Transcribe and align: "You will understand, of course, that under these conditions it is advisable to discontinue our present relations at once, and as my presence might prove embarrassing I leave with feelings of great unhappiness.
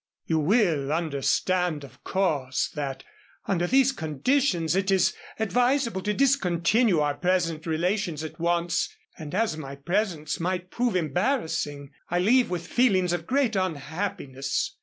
"You 0.25 0.39
will 0.39 0.91
understand, 0.91 1.83
of 1.83 2.03
course, 2.03 2.69
that 2.73 3.03
under 3.45 3.67
these 3.67 3.91
conditions 3.91 4.75
it 4.75 4.89
is 4.89 5.13
advisable 5.37 6.01
to 6.01 6.11
discontinue 6.15 6.99
our 6.99 7.13
present 7.13 7.67
relations 7.67 8.23
at 8.23 8.39
once, 8.39 8.89
and 9.19 9.35
as 9.35 9.57
my 9.57 9.75
presence 9.75 10.39
might 10.39 10.71
prove 10.71 10.95
embarrassing 10.95 11.91
I 12.09 12.17
leave 12.17 12.49
with 12.49 12.65
feelings 12.65 13.13
of 13.13 13.27
great 13.27 13.55
unhappiness. 13.55 14.75